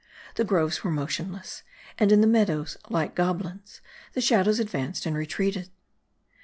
[0.33, 1.61] The groves were motionless;
[1.99, 3.81] and in the meadows, like goblins,
[4.13, 5.69] the shadows advanced and retreated.